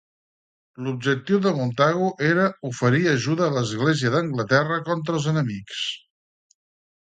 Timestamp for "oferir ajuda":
2.69-3.45